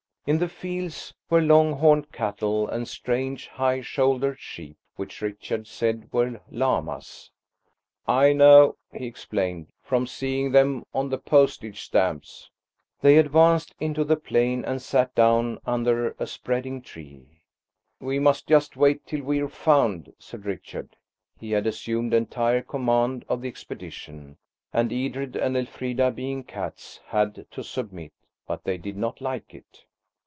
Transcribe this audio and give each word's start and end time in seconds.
In 0.27 0.37
the 0.37 0.47
fields 0.47 1.15
were 1.31 1.41
long 1.41 1.73
horned 1.73 2.11
cattle 2.11 2.67
and 2.69 2.87
strange, 2.87 3.47
high 3.47 3.81
shouldered 3.81 4.37
sheep, 4.39 4.77
which 4.95 5.19
Richard 5.19 5.65
said 5.65 6.13
were 6.13 6.39
llamas. 6.51 7.31
"I 8.07 8.31
know," 8.33 8.77
he 8.93 9.07
explained, 9.07 9.69
"from 9.81 10.05
seeing 10.05 10.51
them 10.51 10.85
on 10.93 11.09
the 11.09 11.17
postage 11.17 11.81
stamps." 11.81 12.51
They 13.01 13.17
advanced 13.17 13.73
into 13.79 14.03
the 14.03 14.15
plain 14.15 14.63
and 14.63 14.79
sat 14.79 15.15
down 15.15 15.57
under 15.65 16.11
a 16.19 16.27
spreading 16.27 16.83
tree. 16.83 17.41
"We 17.99 18.19
must 18.19 18.45
just 18.47 18.77
wait 18.77 19.07
till 19.07 19.23
we're 19.23 19.49
found," 19.49 20.13
said 20.19 20.45
Richard. 20.45 20.95
He 21.39 21.49
had 21.53 21.65
assumed 21.65 22.13
entire 22.13 22.61
command 22.61 23.25
of 23.27 23.41
the 23.41 23.47
expedition, 23.49 24.37
and 24.71 24.93
Edred 24.93 25.35
and 25.35 25.57
Elfrida, 25.57 26.11
being 26.11 26.43
cats, 26.43 26.99
had 27.07 27.47
to 27.49 27.63
submit, 27.63 28.13
but 28.45 28.63
they 28.65 28.77
did 28.77 28.95
not 28.97 29.19
like 29.19 29.55
it. 29.55 29.85